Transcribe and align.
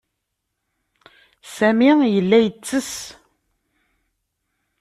Sami 1.55 1.91
yella 2.15 2.37
yettess. 2.43 2.93